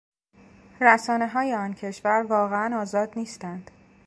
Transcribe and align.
رسانههای 0.81 1.53
آن 1.53 1.73
کشور 1.73 2.25
واقعا 2.29 2.81
آزاد 2.81 3.13
نیستند. 3.15 3.71